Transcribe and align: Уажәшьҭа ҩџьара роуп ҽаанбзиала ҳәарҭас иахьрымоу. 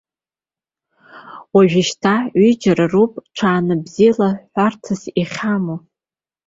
Уажәшьҭа 1.53 2.15
ҩџьара 2.41 2.85
роуп 2.91 3.13
ҽаанбзиала 3.35 4.29
ҳәарҭас 4.51 5.01
иахьрымоу. 5.19 5.79